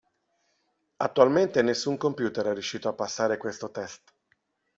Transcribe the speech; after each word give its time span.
Attualmente 0.97 1.61
nessun 1.61 1.95
computer 1.95 2.47
è 2.47 2.53
riuscito 2.53 2.89
a 2.89 2.93
passare 2.93 3.37
questo 3.37 3.69
test. 3.69 4.11